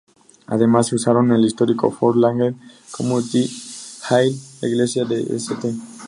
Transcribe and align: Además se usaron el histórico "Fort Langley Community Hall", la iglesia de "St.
Además 0.47 0.87
se 0.87 0.95
usaron 0.95 1.31
el 1.31 1.45
histórico 1.45 1.91
"Fort 1.91 2.17
Langley 2.17 2.55
Community 2.89 3.47
Hall", 4.09 4.35
la 4.61 4.67
iglesia 4.67 5.05
de 5.05 5.21
"St. 5.35 5.73